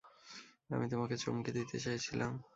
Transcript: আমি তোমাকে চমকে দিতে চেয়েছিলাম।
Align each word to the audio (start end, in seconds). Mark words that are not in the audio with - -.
আমি 0.69 0.85
তোমাকে 0.91 1.15
চমকে 1.23 1.51
দিতে 1.57 1.75
চেয়েছিলাম। 1.83 2.31